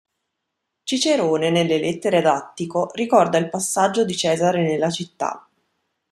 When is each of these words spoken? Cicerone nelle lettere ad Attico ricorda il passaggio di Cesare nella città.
Cicerone 0.81 1.51
nelle 1.51 1.77
lettere 1.77 2.17
ad 2.17 2.25
Attico 2.25 2.89
ricorda 2.93 3.37
il 3.37 3.49
passaggio 3.51 4.03
di 4.03 4.17
Cesare 4.17 4.63
nella 4.63 4.89
città. 4.89 5.47